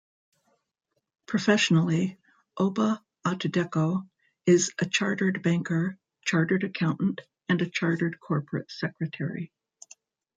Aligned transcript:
Professionally, 1.27 2.17
Oba 2.57 3.03
Otudeko 3.23 4.09
is 4.47 4.73
a 4.79 4.87
Chartered 4.87 5.43
Banker, 5.43 5.95
Chartered 6.25 6.63
Accountant 6.63 7.21
and 7.47 7.61
a 7.61 7.69
Chartered 7.69 8.19
Corporate 8.19 8.71
Secretary. 8.71 9.51